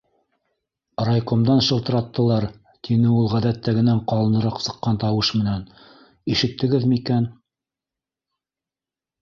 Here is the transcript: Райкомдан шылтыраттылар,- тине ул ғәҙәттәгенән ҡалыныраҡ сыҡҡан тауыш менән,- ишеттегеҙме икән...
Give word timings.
Райкомдан 1.07 1.59
шылтыраттылар,- 1.65 2.47
тине 2.87 3.11
ул 3.17 3.29
ғәҙәттәгенән 3.35 4.01
ҡалыныраҡ 4.13 4.59
сыҡҡан 4.69 4.99
тауыш 5.05 5.31
менән,- 5.43 5.63
ишеттегеҙме 6.37 6.99
икән... 7.03 7.33